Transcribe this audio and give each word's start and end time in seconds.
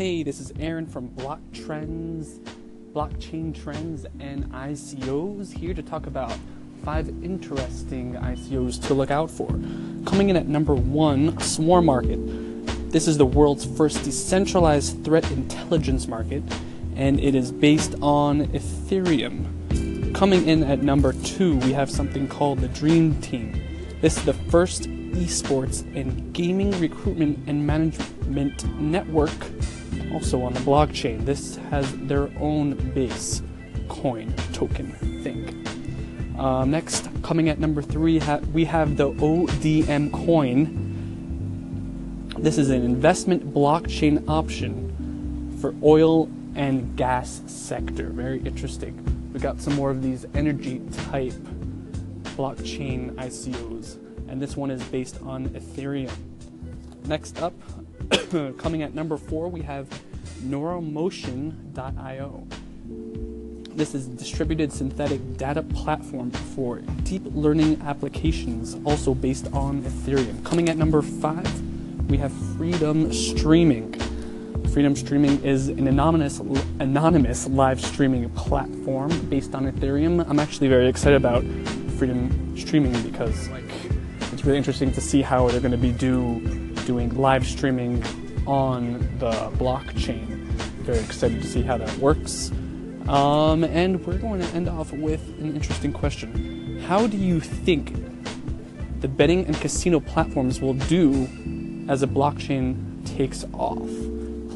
Hey, 0.00 0.22
this 0.22 0.40
is 0.40 0.50
Aaron 0.58 0.86
from 0.86 1.08
Block 1.08 1.40
Trends, 1.52 2.40
Blockchain 2.94 3.54
Trends, 3.54 4.06
and 4.18 4.46
ICOs 4.46 5.52
here 5.52 5.74
to 5.74 5.82
talk 5.82 6.06
about 6.06 6.32
five 6.82 7.10
interesting 7.22 8.14
ICOs 8.14 8.82
to 8.86 8.94
look 8.94 9.10
out 9.10 9.30
for. 9.30 9.48
Coming 10.06 10.30
in 10.30 10.36
at 10.36 10.48
number 10.48 10.74
one, 10.74 11.38
Swarm 11.40 11.84
Market. 11.84 12.18
This 12.90 13.06
is 13.06 13.18
the 13.18 13.26
world's 13.26 13.66
first 13.66 14.02
decentralized 14.02 15.04
threat 15.04 15.30
intelligence 15.32 16.08
market, 16.08 16.44
and 16.96 17.20
it 17.20 17.34
is 17.34 17.52
based 17.52 17.94
on 18.00 18.46
Ethereum. 18.54 20.14
Coming 20.14 20.48
in 20.48 20.64
at 20.64 20.82
number 20.82 21.12
two, 21.12 21.58
we 21.58 21.74
have 21.74 21.90
something 21.90 22.26
called 22.26 22.60
the 22.60 22.68
Dream 22.68 23.20
Team. 23.20 23.52
This 24.00 24.16
is 24.16 24.24
the 24.24 24.32
first 24.32 24.84
esports 24.84 25.82
and 25.94 26.32
gaming 26.32 26.70
recruitment 26.80 27.38
and 27.46 27.66
management 27.66 28.64
network 28.80 29.59
also 30.12 30.42
on 30.42 30.52
the 30.52 30.60
blockchain. 30.60 31.24
This 31.24 31.56
has 31.70 31.90
their 31.98 32.30
own 32.38 32.74
base 32.92 33.42
coin 33.88 34.32
token, 34.52 34.92
think. 35.22 35.56
Uh, 36.38 36.64
next, 36.64 37.08
coming 37.22 37.48
at 37.48 37.58
number 37.58 37.82
three, 37.82 38.18
ha- 38.18 38.40
we 38.52 38.64
have 38.64 38.96
the 38.96 39.10
ODM 39.12 40.10
coin. 40.12 40.86
This 42.38 42.56
is 42.56 42.70
an 42.70 42.82
investment 42.82 43.52
blockchain 43.52 44.24
option 44.26 45.58
for 45.60 45.74
oil 45.82 46.30
and 46.54 46.96
gas 46.96 47.42
sector. 47.46 48.08
Very 48.08 48.40
interesting. 48.40 49.30
We 49.34 49.40
got 49.40 49.60
some 49.60 49.74
more 49.74 49.90
of 49.90 50.02
these 50.02 50.24
energy 50.34 50.80
type 51.10 51.34
blockchain 52.36 53.12
ICOs, 53.16 53.98
and 54.28 54.40
this 54.40 54.56
one 54.56 54.70
is 54.70 54.82
based 54.84 55.20
on 55.22 55.48
Ethereum. 55.50 56.10
Next 57.04 57.42
up, 57.42 57.52
coming 58.58 58.82
at 58.82 58.94
number 58.94 59.16
four, 59.16 59.48
we 59.48 59.62
have 59.62 59.88
Neuromation.io. 60.42 62.46
This 63.76 63.94
is 63.94 64.06
distributed 64.06 64.72
synthetic 64.72 65.36
data 65.36 65.62
platform 65.62 66.30
for 66.30 66.78
deep 67.04 67.22
learning 67.26 67.80
applications, 67.82 68.76
also 68.84 69.14
based 69.14 69.46
on 69.52 69.82
Ethereum. 69.82 70.44
Coming 70.44 70.68
at 70.68 70.76
number 70.76 71.02
five, 71.02 71.46
we 72.10 72.18
have 72.18 72.32
Freedom 72.56 73.12
Streaming. 73.12 73.92
Freedom 74.72 74.96
Streaming 74.96 75.42
is 75.44 75.68
an 75.68 75.86
anonymous 75.86 76.40
anonymous 76.80 77.46
live 77.48 77.80
streaming 77.80 78.28
platform 78.30 79.10
based 79.28 79.54
on 79.54 79.70
Ethereum. 79.70 80.28
I'm 80.28 80.40
actually 80.40 80.68
very 80.68 80.88
excited 80.88 81.16
about 81.16 81.44
Freedom 81.96 82.56
Streaming 82.56 83.00
because 83.02 83.48
like 83.50 83.64
it's 84.32 84.44
really 84.44 84.58
interesting 84.58 84.90
to 84.92 85.00
see 85.00 85.22
how 85.22 85.48
they're 85.48 85.60
going 85.60 85.72
to 85.72 85.78
be 85.78 85.92
do 85.92 86.59
doing 86.86 87.14
live 87.16 87.46
streaming 87.46 88.02
on 88.46 88.98
the 89.18 89.32
blockchain. 89.58 90.26
Very 90.84 90.98
excited 90.98 91.40
to 91.42 91.48
see 91.48 91.62
how 91.62 91.78
that 91.78 91.96
works. 91.98 92.50
Um, 93.08 93.64
and 93.64 94.04
we're 94.06 94.18
going 94.18 94.40
to 94.40 94.46
end 94.48 94.68
off 94.68 94.92
with 94.92 95.20
an 95.40 95.54
interesting 95.54 95.92
question. 95.92 96.80
How 96.86 97.06
do 97.06 97.16
you 97.16 97.40
think 97.40 97.92
the 99.00 99.08
betting 99.08 99.46
and 99.46 99.56
casino 99.56 100.00
platforms 100.00 100.60
will 100.60 100.74
do 100.74 101.28
as 101.88 102.02
a 102.02 102.06
blockchain 102.06 103.04
takes 103.16 103.44
off? 103.52 103.88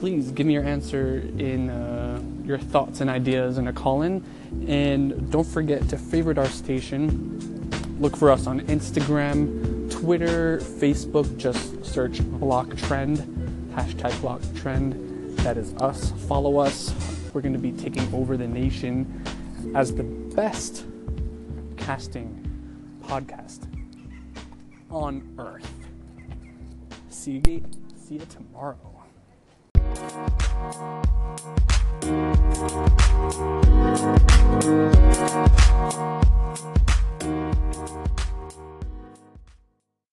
Please 0.00 0.30
give 0.32 0.46
me 0.46 0.54
your 0.54 0.64
answer 0.64 1.18
in 1.38 1.70
uh, 1.70 2.20
your 2.44 2.58
thoughts 2.58 3.00
and 3.00 3.08
ideas 3.08 3.58
in 3.58 3.68
a 3.68 3.72
call 3.72 4.02
in. 4.02 4.22
And 4.68 5.30
don't 5.30 5.46
forget 5.46 5.88
to 5.88 5.96
favorite 5.96 6.38
our 6.38 6.46
station. 6.46 7.70
Look 8.00 8.16
for 8.16 8.30
us 8.30 8.46
on 8.46 8.60
Instagram, 8.62 9.90
Twitter, 9.90 10.58
Facebook. 10.58 11.36
Just 11.36 11.71
search 11.92 12.22
Block 12.22 12.74
Trend, 12.76 13.18
hashtag 13.74 14.18
Block 14.22 14.40
Trend. 14.54 15.36
That 15.40 15.58
is 15.58 15.74
us. 15.74 16.12
Follow 16.26 16.56
us. 16.56 16.94
We're 17.34 17.42
going 17.42 17.52
to 17.52 17.58
be 17.58 17.72
taking 17.72 18.12
over 18.14 18.38
the 18.38 18.48
nation 18.48 19.22
as 19.74 19.94
the 19.94 20.02
best 20.02 20.86
casting 21.76 22.38
podcast 23.02 23.66
on 24.90 25.34
earth. 25.38 25.70
See 27.10 27.42
you, 27.46 27.62
see 27.94 28.14
you 28.14 28.26
tomorrow. 28.26 28.88